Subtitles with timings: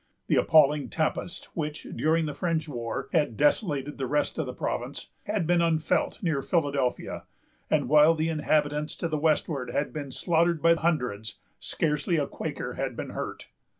[0.25, 5.09] The appalling tempest, which, during the French war, had desolated the rest of the province,
[5.25, 7.25] had been unfelt near Philadelphia;
[7.69, 12.73] and while the inhabitants to the westward had been slaughtered by hundreds, scarcely a Quaker
[12.73, 13.49] had been hurt.